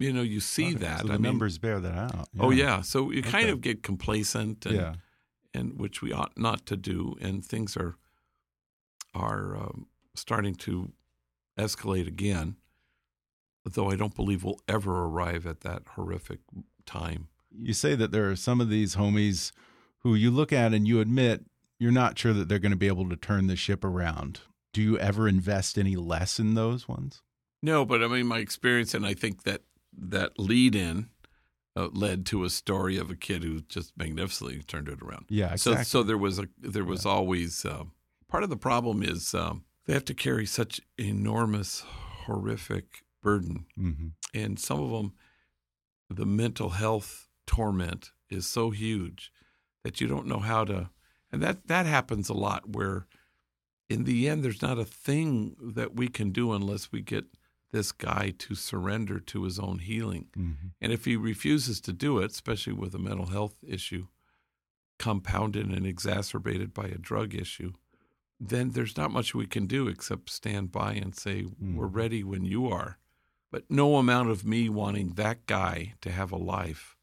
[0.00, 1.00] you know you see Okay, that.
[1.00, 2.28] So the I mean, numbers bear that out.
[2.38, 4.94] Oh yeah, so you kind of get complacent and Yeah.
[5.54, 7.96] and which we ought not to do, and things are
[9.14, 10.92] are um, starting to
[11.58, 12.56] escalate again.
[13.64, 16.38] Though I don't believe we'll ever arrive at that horrific
[16.86, 17.28] time.
[17.54, 19.52] You say that there are some of these homies
[19.98, 21.44] who you look at and you admit
[21.78, 24.40] you're not sure that they're going to be able to turn the ship around.
[24.72, 27.20] Do you ever invest any less in those ones?
[27.62, 29.62] No, but I mean my experience, and I think that
[29.96, 31.10] that lead in
[31.76, 35.26] uh, led to a story of a kid who just magnificently turned it around.
[35.28, 35.84] Yeah, exactly.
[35.84, 37.92] So, so there was a there was always um,
[38.28, 41.82] part of the problem is um, they have to carry such enormous,
[42.26, 45.14] horrific burden, hmm and some of them,
[46.10, 49.32] the mental health torment is so huge
[49.82, 50.90] that you don't know how to,
[51.32, 52.68] and that that happens a lot.
[52.68, 53.06] Where,
[53.88, 57.24] in the end, there's not a thing that we can do unless we get
[57.72, 60.26] this guy to surrender to his own healing.
[60.34, 64.08] hmm And if he refuses to do it, especially with a mental health issue
[64.98, 67.72] compounded and exacerbated by a drug issue,
[68.40, 71.94] then there's not much we can do except stand by and say, We're Mhm.
[71.94, 72.98] ready when you are.
[73.50, 76.96] But no amount of me wanting that guy to have a life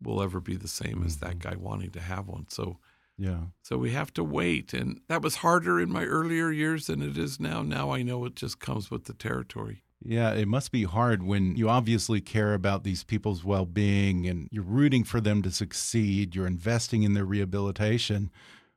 [0.00, 1.40] will ever be the same as that Mhm.
[1.40, 2.46] guy wanting to have one.
[2.48, 2.78] So
[3.16, 3.46] Yeah.
[3.62, 4.72] so we have to wait.
[4.74, 7.62] And that was harder in my earlier years than it is now.
[7.62, 9.82] Now I know it just comes with the territory.
[10.04, 14.48] Yeah, it must be hard when you obviously care about these people's well being and
[14.50, 18.32] you're rooting for them to succeed, you're investing in their rehabilitation.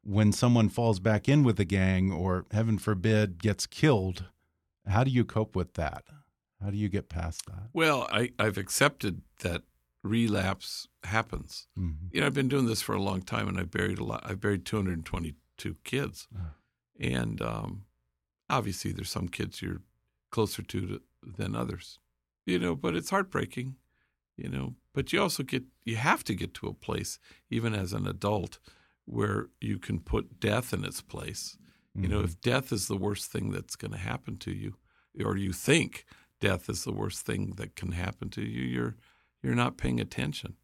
[0.05, 4.25] When someone falls back in with a gang or, heaven forbid, gets killed,
[4.87, 6.05] how do you cope with that?
[6.63, 7.69] How do you get past that?
[7.73, 9.63] Well, I, I've accepted that
[10.03, 11.67] relapse happens.
[11.77, 11.95] Mhm.
[12.11, 14.21] You know, I've been doing this for a long time, and I've buried a lot.
[14.23, 16.51] I've buried 222 kids, Ah.
[16.99, 17.85] and um,
[18.49, 19.81] obviously, there's some kids you're
[20.29, 21.01] closer to, to
[21.37, 21.97] than others.
[22.45, 23.75] You know, but it's heartbreaking.
[24.37, 27.17] You know, but you also get you have to get to a place,
[27.49, 28.59] even as an adult,
[29.05, 31.57] where you can put death in its place.
[31.97, 32.49] You know, if mm-hmm.
[32.49, 34.75] death is the worst thing that's going to happen to you,
[35.23, 36.05] or you think
[36.41, 38.95] death is the worst thing that can happen to you, you're
[39.41, 40.55] you're not paying attention.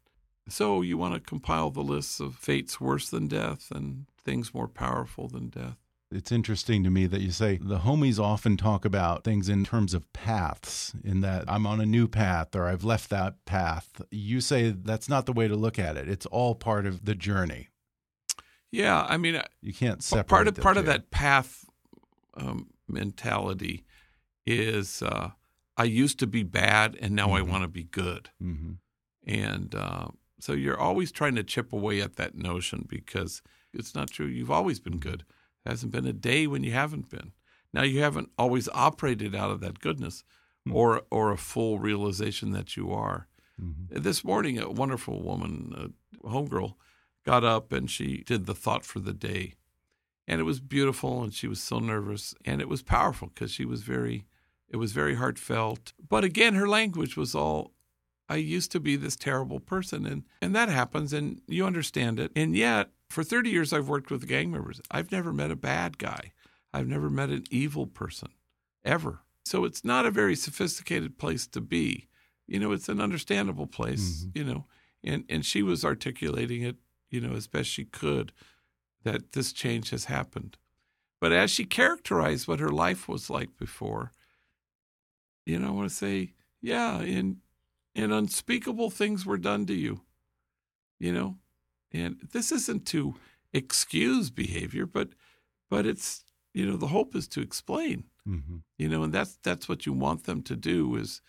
[0.48, 4.68] So you want to compile the lists of fates worse than death and things more
[4.68, 5.76] powerful than death.
[6.10, 9.94] It's interesting to me that you say the homies often talk about things in terms
[9.94, 14.02] of paths, in that I'm on a new path or I've left that path.
[14.10, 16.08] You say that's not the way to look at it.
[16.08, 17.68] It's all part of the journey.
[18.72, 21.64] Yeah, I mean, You can't separate part of part of that path
[22.34, 23.84] um, mentality
[24.46, 25.30] is uh,
[25.76, 27.48] I used to be bad and now I Mhm.
[27.48, 28.30] want to be good.
[28.42, 28.72] Mm-hmm.
[29.26, 30.08] And uh,
[30.40, 33.42] so you're always trying to chip away at that notion because
[33.74, 34.26] it's not true.
[34.26, 35.24] You've always been good.
[35.64, 37.32] There hasn't been a day when you haven't been.
[37.74, 40.24] Now you haven't always operated out of that goodness
[40.64, 40.74] Hmm.
[40.76, 43.28] or or a full realization that you are.
[43.60, 44.00] Mm-hmm.
[44.02, 46.74] This morning, a wonderful woman, a homegirl,
[47.24, 49.54] got up and she did the thought for the day.
[50.28, 53.64] And it was beautiful and she was so nervous and it was powerful because she
[53.64, 54.24] was very
[54.68, 55.92] it was very heartfelt.
[56.08, 57.72] But again, her language was all
[58.28, 62.32] I used to be this terrible person and and that happens and you understand it.
[62.34, 64.80] And yet, for 30 years I've worked with gang members.
[64.90, 66.32] I've never met a bad guy.
[66.72, 68.28] I've never met an evil person
[68.84, 69.20] ever.
[69.44, 72.08] So it's not a very sophisticated place to be.
[72.46, 74.36] You know, it's an understandable place, Mhm.
[74.36, 74.66] you know.
[75.04, 76.76] And and she was articulating it,
[77.12, 78.32] you know, as best she could
[79.04, 80.56] that this change has happened.
[81.20, 84.12] But as she characterized what her life was like before,
[85.46, 87.36] you know, I want to say, yeah, and
[87.94, 90.00] and unspeakable things were done to you.
[90.98, 91.36] You know?
[91.92, 93.14] And this isn't to
[93.52, 95.10] excuse behavior, but
[95.68, 98.04] but it's you know, the hope is to explain.
[98.28, 98.58] Mm-hmm.
[98.78, 101.20] You know, and that's that's what you want them to do is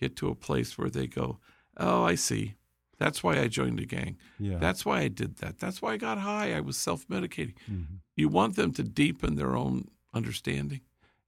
[0.00, 1.38] get to a place where they go,
[1.76, 2.54] "Oh, I see.
[2.98, 4.16] That's why I joined a gang.
[4.38, 4.58] Yeah.
[4.58, 5.58] That's why I did that.
[5.58, 6.54] That's why I got high.
[6.54, 7.96] I was self-medicating." mm-hmm.
[8.16, 10.80] You want them to deepen their own understanding.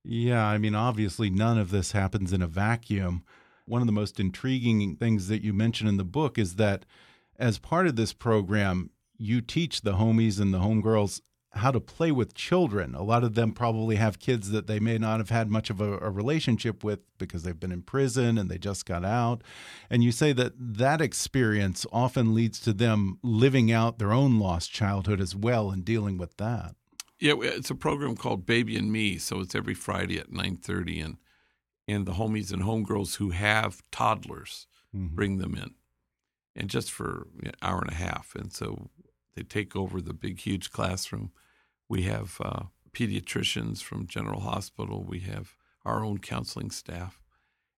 [0.03, 3.23] Yeah, I mean, obviously, none of this happens in a vacuum.
[3.67, 6.87] One of the most intriguing things that you mention in the book is that
[7.39, 11.21] as part of this program, you teach the homies and the homegirls
[11.53, 12.95] how to play with children.
[12.95, 15.81] A lot of them probably have kids that they may not have had much of
[15.81, 19.43] a, a relationship with because they've been in prison and they just got out.
[19.91, 24.71] And you say that that experience often leads to them living out their own lost
[24.71, 26.77] childhood as well and dealing with that.
[27.19, 31.17] Yeah, it's a program called Baby and Me, so it's every Friday at 9:30 and
[31.89, 35.11] and the homies and homegirls who have toddlers Mhm.
[35.11, 35.75] bring them in.
[36.55, 38.35] And just for an hour and a half.
[38.37, 38.91] And so
[39.37, 41.33] they take over the big huge classroom.
[41.88, 47.21] We have uh, pediatricians from General Hospital, we have our own counseling staff.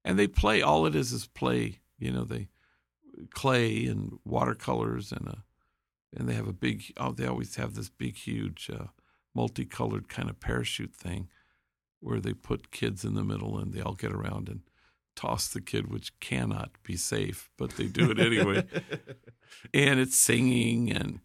[0.05, 2.49] And they play all it is is play, you know, they
[3.31, 5.45] clay and watercolors and a
[6.15, 8.87] and they have a big oh they always have this big huge uh,
[9.35, 11.29] multicolored kind of parachute thing
[12.01, 14.61] where they put kids in the middle and they all get around and
[15.15, 18.65] toss the kid which cannot be safe but they do it anyway
[19.75, 21.21] and it's singing and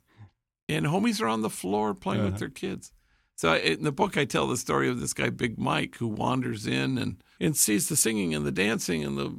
[0.70, 2.32] and homies are on the floor playing Uh-huh.
[2.32, 2.92] with their kids
[3.36, 6.08] so I, in the book i tell the story of this guy big mike who
[6.08, 9.34] wanders in and and sees the singing and the dancing and the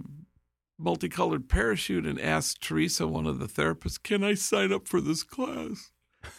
[0.78, 5.24] multicolored parachute and asks Teresa, one of the therapists, Can I sign up for this
[5.24, 5.90] class?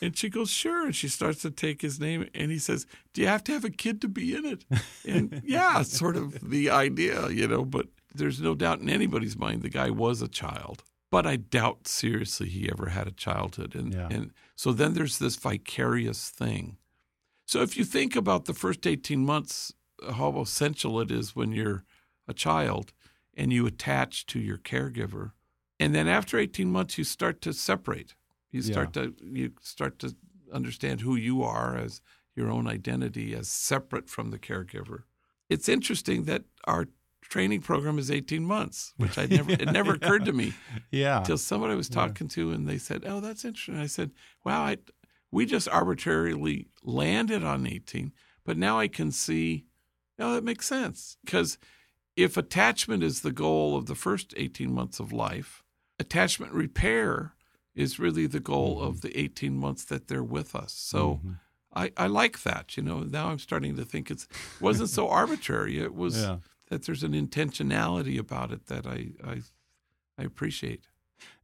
[0.02, 0.86] And she goes, Sure.
[0.86, 3.66] And she starts to take his name and he says, Do you have to have
[3.66, 4.64] a kid to be in it?
[5.06, 9.62] And yeah, sort of the idea, you know, but there's no doubt in anybody's mind
[9.62, 10.84] the guy was a child.
[11.12, 13.76] But I doubt seriously he ever had a childhood.
[13.76, 14.08] And, Yeah.
[14.12, 16.78] and so then there's this vicarious thing.
[17.46, 19.74] So if you think about the first 18 months,
[20.14, 21.84] how essential it is when you're
[22.28, 22.94] a child
[23.34, 25.32] and you attach to your caregiver.
[25.80, 28.16] And then after 18 months you start to separate.
[28.52, 30.16] You start to you start to
[30.52, 32.02] understand who you are as
[32.36, 35.04] your own identity as separate from the caregiver.
[35.50, 36.88] It's interesting that our
[37.30, 40.54] training program is 18 months, which I never it never occurred to me
[40.92, 41.22] Yeah.
[41.26, 44.12] Till somebody I was talking to and they said, "Oh, that's interesting." I said,
[44.44, 44.78] "Wow, I,
[45.32, 48.12] we just arbitrarily landed on 18,
[48.44, 49.66] but now I can see,
[50.18, 51.58] no, that makes sense because
[52.16, 55.64] if attachment is the goal of the first 18 months of life,
[56.00, 57.34] attachment repair
[57.76, 60.74] is really the goal of the 18 months that they're with us.
[60.74, 61.40] So Mhm.
[61.74, 62.76] I, I like that.
[62.76, 64.28] You know, now I'm starting to think it's
[64.60, 65.78] wasn't so arbitrary.
[65.80, 66.38] It was Yeah.
[66.70, 69.42] That there's an intentionality about it that I I,
[70.18, 70.88] I appreciate.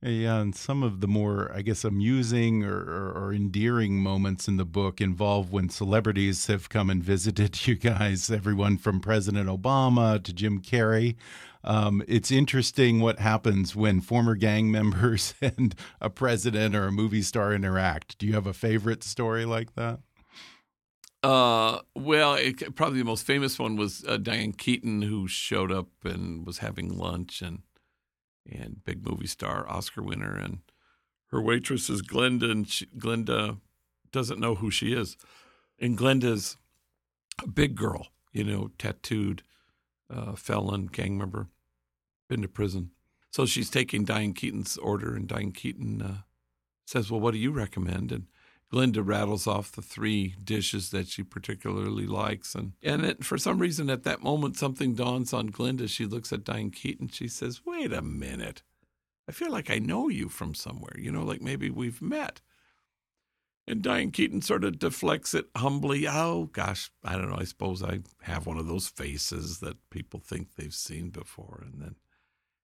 [0.02, 4.58] Yeah, and some of the more, I guess, amusing or, or, or endearing moments in
[4.58, 8.30] the book involve when celebrities have come and visited you guys.
[8.30, 11.16] Everyone from President Obama to Jim Carrey.
[11.64, 17.24] Um, it's interesting what happens when former gang members and a president or a movie
[17.24, 18.18] star interact.
[18.20, 19.99] Do you have a favorite story like that?
[21.26, 25.88] Uh, well, it, probably the most famous one was uh, Diane Keaton, who showed up
[26.03, 27.63] and was having lunch, and
[28.47, 30.59] and big movie star, Oscar winner, and
[31.32, 33.57] her waitress is Glenda, and she, Glenda
[34.11, 35.17] doesn't know who she is,
[35.80, 36.57] and Glenda's
[37.41, 39.41] a big girl, you know, tattooed,
[40.11, 41.47] uh, felon, gang member,
[42.30, 42.91] been to prison,
[43.32, 46.17] so she's taking Diane Keaton's order, and Diane Keaton uh,
[46.86, 48.28] says, "Well, what do you recommend?" and
[48.74, 53.59] Glenda rattles off the three dishes that she particularly likes, and and it, for some
[53.59, 55.88] reason at that moment something dawns on Glenda.
[55.88, 57.09] She looks at Diane Keaton.
[57.09, 58.63] She says, "Wait a minute,
[59.30, 60.95] I feel like I know you from somewhere.
[60.97, 62.41] You know, like maybe we've met."
[63.68, 66.07] And Diane Keaton sort of deflects it humbly.
[66.07, 67.38] Oh, gosh, I don't know.
[67.39, 71.63] I suppose I have one of those faces that people think they've seen before.
[71.66, 71.95] And then,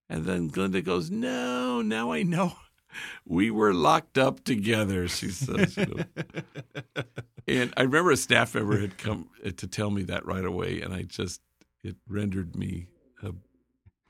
[0.07, 2.53] and then Glenda goes, No, now I know.
[3.25, 5.77] We were locked up together, she says.
[5.77, 5.85] You
[6.95, 7.03] know.
[7.47, 10.81] and I remember a staff member had come to tell me that right away.
[10.81, 11.41] And I just,
[11.83, 12.87] it rendered me
[13.23, 13.33] a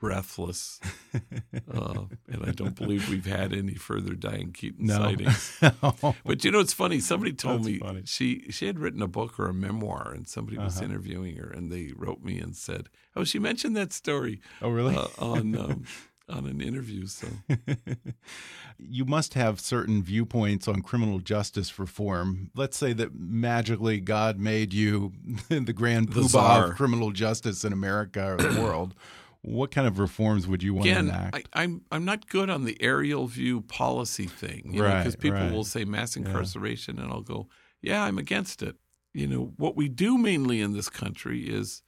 [0.00, 0.80] breathless.
[1.72, 4.94] Uh, and I don't believe we've had any further Diane Keaton No.
[4.96, 5.60] sightings.
[6.24, 6.98] But you know, it's funny.
[7.00, 8.02] Somebody told That's me funny.
[8.04, 10.86] she she had written a book or a memoir, and somebody was Uh-huh.
[10.86, 14.96] interviewing her, and they wrote me and said, "Oh, she mentioned that story oh, really?
[14.96, 15.84] uh, on um,
[16.28, 17.28] on an interview." So
[18.78, 22.50] you must have certain viewpoints on criminal justice reform.
[22.54, 25.12] Let's say that magically God made you
[25.48, 28.94] the grand poobah of criminal justice in America or the world.
[29.44, 31.48] What kind of reforms would you want again, to enact?
[31.52, 35.40] I, I'm I'm not good on the aerial view policy thing, you Right, because people
[35.40, 35.52] right.
[35.52, 37.48] will say mass incarceration, and I'll go,
[37.80, 38.76] "Yeah, I'm against it."
[39.12, 41.82] You know, what we do mainly in this country is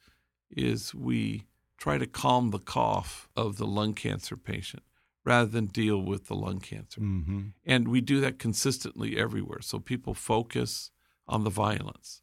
[0.51, 1.45] is we
[1.77, 4.83] try to calm the cough of the lung cancer patient
[5.23, 7.01] rather than deal with the lung cancer.
[7.01, 9.61] hmm And we do that consistently everywhere.
[9.61, 10.91] So people focus
[11.27, 12.21] on the violence.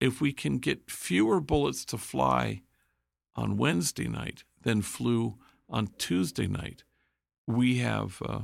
[0.00, 2.62] If we can get fewer bullets to fly
[3.36, 5.36] on Wednesday night than flew
[5.68, 6.84] on Tuesday night,
[7.46, 8.40] we have uh,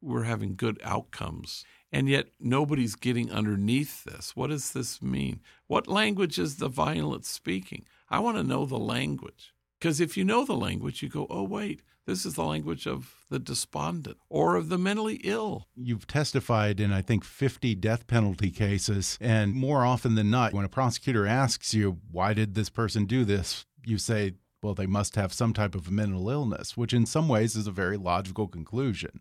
[0.00, 1.64] we're having good outcomes.
[1.92, 4.34] And yet nobody's getting underneath this.
[4.34, 5.40] What does this mean?
[5.66, 7.84] What language is the violence speaking?
[8.10, 9.54] I want to know the language.
[9.78, 13.14] Because if you know the language, you go, oh, wait, this is the language of
[13.30, 15.66] the despondent or of the mentally ill.
[15.76, 19.18] You've testified in, I think, 50 death penalty cases.
[19.20, 23.24] And more often than not, when a prosecutor asks you, why did this person do
[23.24, 23.66] this?
[23.84, 27.54] You say, well, they must have some type of mental illness, which in some ways
[27.54, 29.20] is a very logical conclusion.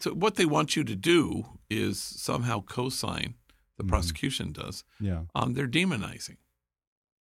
[0.00, 3.34] So, what they want you to do is somehow co sign,
[3.76, 3.88] the Mhm.
[3.88, 5.24] prosecution does, Yeah.
[5.34, 6.36] on their demonizing.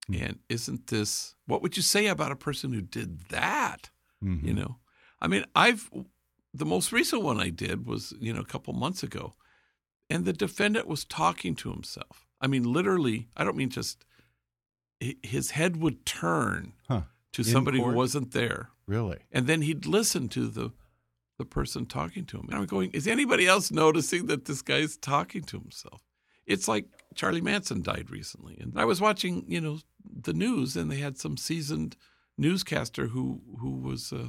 [0.06, 0.14] Hmm.
[0.14, 3.90] And isn't this, what would you say about a person who did that?
[4.22, 4.42] Mhm.
[4.46, 4.78] You know,
[5.20, 5.90] I mean, I've,
[6.54, 9.34] the most recent one I did was, you know, a couple months ago,
[10.08, 12.26] and the defendant was talking to himself.
[12.40, 14.04] I mean, literally, I don't mean just,
[15.00, 17.02] his head would turn Huh.
[17.32, 18.70] to In somebody who wasn't there.
[18.86, 19.18] Really?
[19.32, 20.72] And then he'd listen to the
[21.38, 22.46] the person talking to him.
[22.48, 26.02] And I'm going, is anybody else noticing that this guy's talking to himself?
[26.46, 28.56] It's like Charlie Manson died recently.
[28.60, 31.96] And I was watching, you know, the news and they had some seasoned
[32.38, 34.28] newscaster who who was uh,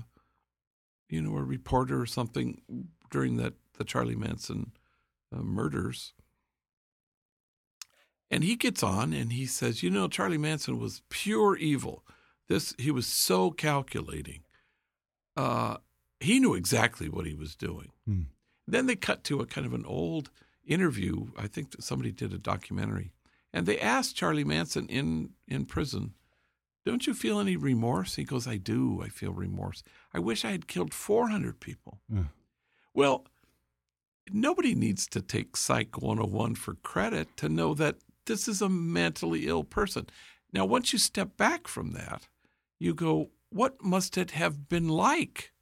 [1.09, 2.61] you know, a reporter or something
[3.11, 4.71] during that the Charlie Manson
[5.33, 6.13] uh, murders.
[8.29, 12.03] And he gets on and he says, "You know, Charlie Manson was pure evil.
[12.49, 14.43] This he was so calculating.
[15.37, 15.77] Uh,
[16.19, 18.23] he knew exactly what he was doing." Hmm.
[18.67, 20.29] Then they cut to a kind of an old
[20.65, 21.31] interview.
[21.37, 23.13] I think somebody did a documentary,
[23.53, 26.13] and they asked Charlie Manson in in prison,
[26.85, 29.01] "Don't you feel any remorse?" He goes, "I do.
[29.01, 29.83] I feel remorse.
[30.13, 32.27] I wish I had killed 400 people." Ugh.
[32.93, 33.27] Well,
[34.31, 39.47] nobody needs to take Psych 101 for credit to know that this is a mentally
[39.47, 40.07] ill person.
[40.53, 42.27] Now, once you step back from that,
[42.79, 45.53] you go, what must it have been like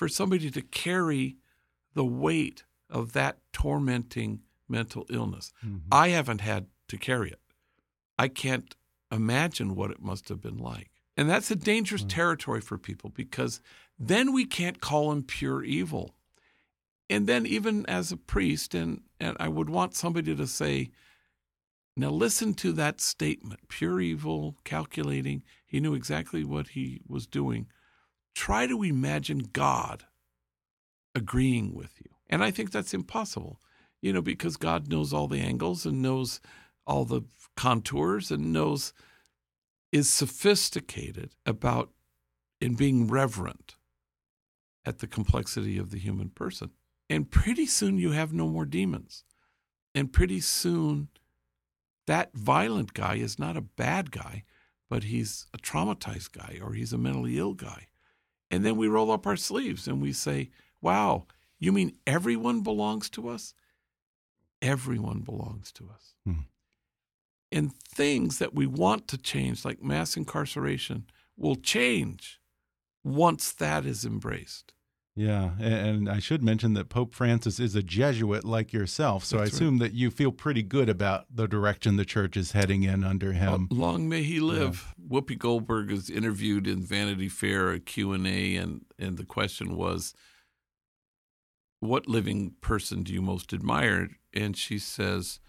[0.00, 1.36] for somebody to carry
[1.92, 5.52] the weight of that tormenting mental illness?
[5.62, 5.82] Mhm.
[5.92, 7.42] I haven't had to carry it.
[8.18, 8.74] I can't
[9.12, 10.90] imagine what it must have been like.
[11.18, 13.60] And that's a dangerous territory for people because
[13.98, 16.16] then we can't call him pure evil.
[17.10, 20.92] And then even as a priest, and, and I would want somebody to say,
[21.94, 25.42] now listen to that statement, pure evil, calculating.
[25.66, 27.66] He knew exactly what he was doing.
[28.34, 30.04] Try to imagine God
[31.14, 32.10] agreeing with you.
[32.28, 33.60] And I think that's impossible,
[34.00, 36.40] you know, because God knows all the angles and knows
[36.86, 37.22] all the
[37.56, 38.92] contours and knows,
[39.92, 41.90] is sophisticated about
[42.60, 43.76] in being reverent
[44.84, 46.70] at the complexity of the human person.
[47.08, 49.24] And pretty soon you have no more demons.
[49.94, 51.08] And pretty soon
[52.06, 54.44] that violent guy is not a bad guy,
[54.88, 57.88] but he's a traumatized guy or he's a mentally ill guy.
[58.50, 61.26] And then we roll up our sleeves and we say, wow,
[61.58, 63.54] you mean everyone belongs to us?
[64.60, 66.14] Everyone belongs to us.
[66.24, 66.42] Hmm.
[67.52, 72.40] And things that we want to change, like mass incarceration, will change
[73.02, 74.72] once that is embraced.
[75.16, 79.52] Yeah, and I should mention that Pope Francis is a Jesuit like yourself, so That's
[79.52, 83.02] I assume that you feel pretty good about the direction the church is heading in
[83.02, 83.66] under him.
[83.70, 84.94] long may he live.
[84.96, 85.20] Yeah.
[85.20, 90.14] Whoopi Goldberg is interviewed in Vanity Fair, a Q&A, and, and the question was,
[91.80, 94.10] what living person do you most admire?
[94.32, 95.40] And she says,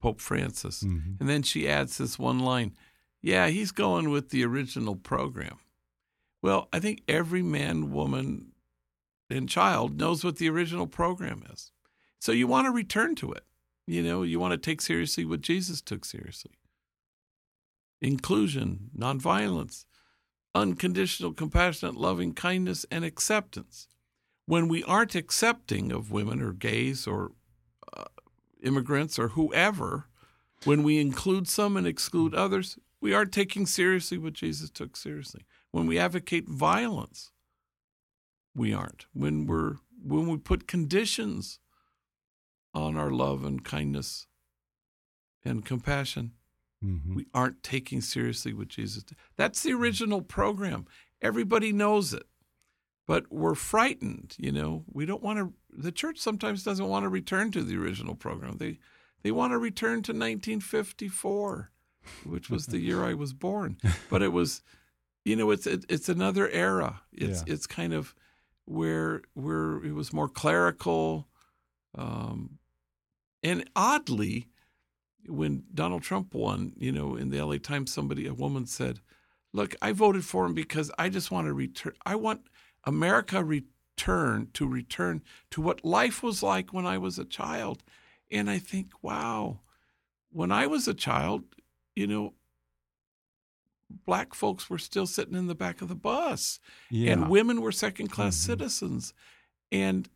[0.00, 0.82] Pope Francis.
[0.82, 1.20] Mm -hmm.
[1.20, 2.74] And then she adds this one line,
[3.20, 5.58] yeah, he's going with the original program.
[6.42, 8.53] Well, I think every man, woman,
[9.34, 11.72] and child knows what the original program is.
[12.20, 13.44] So you want to return to it.
[13.86, 16.52] You know, you want to take seriously what Jesus took seriously
[18.00, 19.86] inclusion, nonviolence,
[20.54, 23.88] unconditional, compassionate, loving kindness, and acceptance.
[24.46, 27.32] When we aren't accepting of women or gays or
[27.96, 28.04] uh,
[28.62, 30.06] immigrants or whoever,
[30.64, 35.46] when we include some and exclude others, we aren't taking seriously what Jesus took seriously.
[35.70, 37.32] When we advocate violence,
[38.54, 39.06] we aren't.
[39.12, 41.58] When we're when we put conditions
[42.74, 44.26] on our love and kindness
[45.44, 46.32] and compassion,
[46.84, 47.14] mm-hmm.
[47.14, 49.16] we aren't taking seriously what Jesus did.
[49.36, 50.86] That's the original program.
[51.22, 52.24] Everybody knows it.
[53.06, 54.84] But we're frightened, you know.
[54.90, 58.56] We don't want to the church sometimes doesn't want to return to the original program.
[58.56, 58.78] They
[59.22, 61.70] they want to return to 1954,
[62.24, 63.78] which was the year I was born.
[64.10, 64.62] But it was
[65.24, 67.02] you know, it's it, it's another era.
[67.12, 67.54] It's yeah.
[67.54, 68.14] it's kind of
[68.66, 71.28] where where it was more clerical,
[71.96, 72.58] um,
[73.42, 74.48] and oddly,
[75.26, 77.58] when Donald Trump won, you know, in the L.A.
[77.58, 79.00] Times, somebody, a woman said,
[79.52, 81.94] "Look, I voted for him because I just want to return.
[82.04, 82.42] I want
[82.84, 87.82] America return to return to what life was like when I was a child."
[88.30, 89.60] And I think, wow,
[90.30, 91.44] when I was a child,
[91.94, 92.34] you know,
[94.06, 97.12] black folks were still sitting in the back of the bus, yeah.
[97.12, 98.52] and women were second class mm-hmm.
[98.52, 99.14] citizens,
[99.70, 100.08] and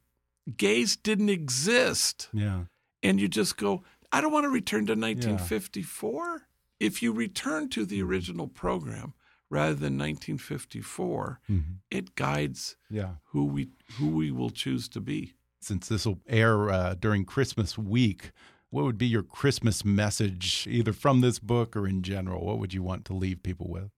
[0.57, 2.29] gays didn't exist.
[2.33, 2.65] Yeah.
[3.03, 6.25] And you just go, I don't want to return to 1954.
[6.25, 6.87] Yeah.
[6.87, 8.09] If you return to the mm-hmm.
[8.09, 9.15] original program
[9.51, 11.73] rather than 1954, mm-hmm.
[11.91, 13.15] it guides yeah.
[13.27, 13.69] who we
[13.99, 15.35] who we will choose to be.
[15.61, 18.31] Since this will air uh, during Christmas week,
[18.71, 22.45] what would be your Christmas message, either from this book or in general?
[22.45, 23.91] What would you want to leave people with?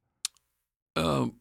[0.97, 1.37] Um,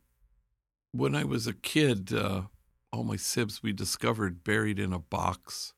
[0.91, 2.43] when I was a kid, uh,
[2.91, 5.73] all my sibs we discovered buried in a box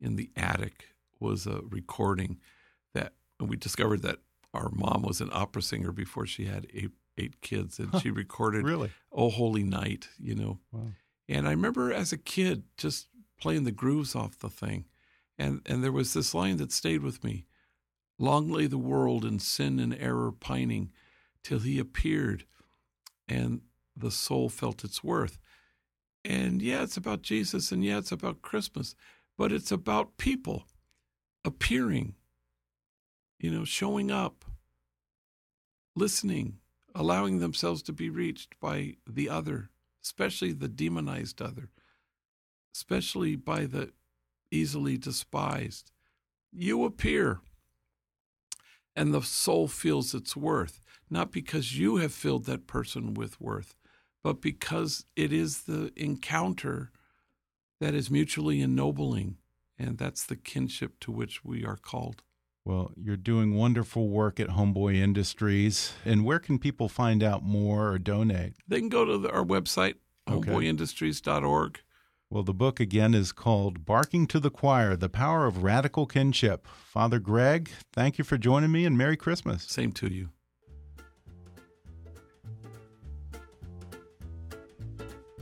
[0.00, 2.38] in the attic was a recording
[2.94, 4.18] that we discovered that
[4.54, 8.10] our mom was an opera singer before she had eight eight kids, and huh, she
[8.10, 10.60] recorded really "Oh Holy Night," you know.
[10.72, 10.92] Wow.
[11.28, 13.08] And I remember as a kid just
[13.40, 14.86] playing the grooves off the thing
[15.38, 17.46] and, and there was this line that stayed with me
[18.18, 20.90] Long lay the world in sin and error pining
[21.44, 22.44] till he appeared
[23.28, 23.60] and
[23.96, 25.38] the soul felt its worth.
[26.24, 28.96] And yeah, it's about Jesus and yeah, it's about Christmas,
[29.36, 30.64] but it's about people
[31.44, 32.14] appearing,
[33.38, 34.44] you know, showing up,
[35.94, 36.58] listening,
[36.94, 39.70] allowing themselves to be reached by the other,
[40.02, 41.70] especially the demonized other,
[42.74, 43.92] especially by the
[44.50, 45.90] easily despised.
[46.52, 47.40] You appear,
[48.96, 50.80] and the soul feels its worth,
[51.10, 53.74] not because you have filled that person with worth,
[54.22, 56.90] but because it is the encounter
[57.80, 59.36] that is mutually ennobling,
[59.78, 62.22] and that's the kinship to which we are called.
[62.64, 65.94] Well, you're doing wonderful work at Homeboy Industries.
[66.04, 68.56] And where can people find out more or donate?
[68.66, 69.94] They can go to the, our website,
[70.28, 70.50] okay.
[70.50, 71.80] homeboyindustries.org.
[72.30, 76.66] Well, the book again is called Barking to the Choir The Power of Radical Kinship.
[76.66, 79.62] Father Greg, thank you for joining me and Merry Christmas.
[79.62, 80.28] Same to you.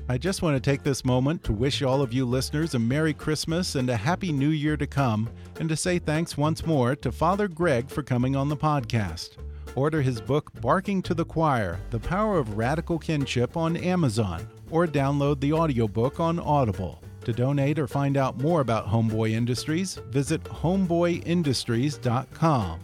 [0.09, 3.13] I just want to take this moment to wish all of you listeners a Merry
[3.13, 5.29] Christmas and a Happy New Year to come,
[5.59, 9.39] and to say thanks once more to Father Greg for coming on the podcast.
[9.75, 14.87] Order his book, Barking to the Choir The Power of Radical Kinship, on Amazon or
[14.87, 17.03] download the audiobook on Audible.
[17.25, 22.81] To donate or find out more about Homeboy Industries, visit homeboyindustries.com.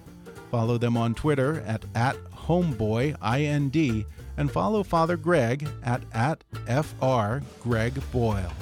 [0.50, 4.04] Follow them on Twitter at, at homeboyind
[4.36, 8.52] and follow Father Greg at, at fr Greg Boyle.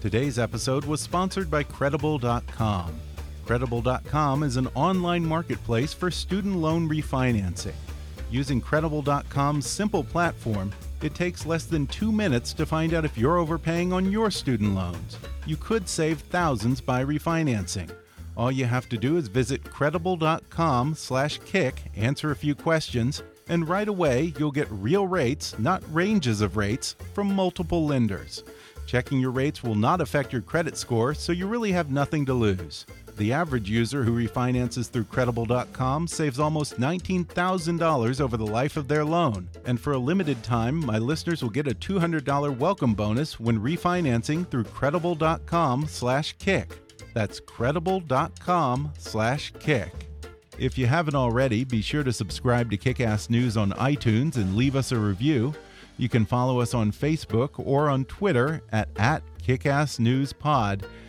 [0.00, 2.94] Today's episode was sponsored by Credible.com.
[3.44, 7.74] Credible.com is an online marketplace for student loan refinancing.
[8.30, 10.72] Using Credible.com's simple platform,
[11.02, 14.74] it takes less than two minutes to find out if you're overpaying on your student
[14.74, 15.16] loans.
[15.46, 17.90] You could save thousands by refinancing.
[18.36, 24.32] All you have to do is visit credible.com/kick, answer a few questions, and right away
[24.38, 28.44] you'll get real rates, not ranges of rates, from multiple lenders.
[28.86, 32.34] Checking your rates will not affect your credit score, so you really have nothing to
[32.34, 32.86] lose.
[33.18, 39.04] The average user who refinances through Credible.com saves almost $19,000 over the life of their
[39.04, 39.48] loan.
[39.64, 44.48] And for a limited time, my listeners will get a $200 welcome bonus when refinancing
[44.48, 46.78] through Credible.com slash kick.
[47.12, 49.92] That's Credible.com slash kick.
[50.56, 54.76] If you haven't already, be sure to subscribe to Kickass News on iTunes and leave
[54.76, 55.54] us a review.
[55.96, 60.84] You can follow us on Facebook or on Twitter at, at KickassNewsPod.